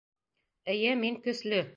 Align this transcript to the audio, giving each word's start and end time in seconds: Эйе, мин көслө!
Эйе, 0.75 0.95
мин 1.05 1.19
көслө! 1.29 1.65